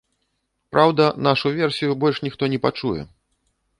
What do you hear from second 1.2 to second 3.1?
нашу версію больш ніхто не пачуе.